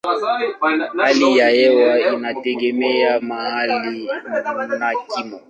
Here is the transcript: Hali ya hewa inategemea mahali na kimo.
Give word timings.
Hali 1.03 1.37
ya 1.37 1.49
hewa 1.49 1.99
inategemea 1.99 3.19
mahali 3.19 4.07
na 4.79 4.93
kimo. 5.13 5.39